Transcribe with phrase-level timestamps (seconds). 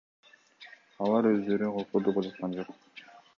[1.07, 2.75] Алар өздөрү коркутуп жаткан жок.